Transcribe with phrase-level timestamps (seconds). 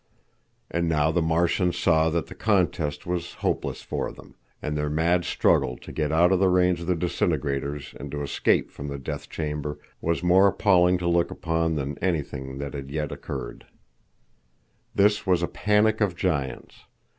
[0.71, 5.25] And now the Martians saw that the contest was hopeless for them, and their mad
[5.25, 8.97] struggle to get out of the range of the disintegrators and to escape from the
[8.97, 13.67] death chamber was more appalling to look upon than anything that had yet occurred.
[14.97, 16.85] It was a panic of giants.